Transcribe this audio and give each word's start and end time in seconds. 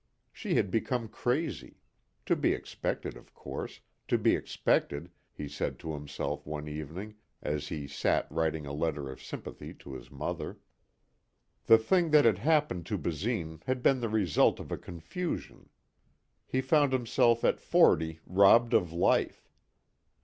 She 0.33 0.55
had 0.55 0.71
become 0.71 1.07
crazy. 1.09 1.77
To 2.25 2.35
be 2.35 2.53
expected, 2.53 3.15
of 3.15 3.35
course, 3.35 3.81
to 4.07 4.17
be 4.17 4.35
expected, 4.35 5.11
he 5.31 5.47
said 5.47 5.77
to 5.77 5.93
himself 5.93 6.43
one 6.43 6.67
evening 6.67 7.17
as 7.43 7.67
he 7.67 7.85
sat 7.87 8.25
writing 8.31 8.65
a 8.65 8.73
letter 8.73 9.11
of 9.11 9.21
sympathy 9.21 9.75
to 9.75 9.93
his 9.93 10.09
mother. 10.09 10.57
The 11.67 11.77
thing 11.77 12.09
that 12.09 12.25
had 12.25 12.39
happened 12.39 12.87
to 12.87 12.97
Basine 12.97 13.61
had 13.67 13.83
been 13.83 13.99
the 13.99 14.09
result 14.09 14.59
of 14.59 14.71
a 14.71 14.75
confusion. 14.77 15.69
He 16.47 16.61
found 16.61 16.93
himself 16.93 17.43
at 17.45 17.59
forty 17.59 18.21
robbed 18.25 18.73
of 18.73 18.91
life. 18.91 19.47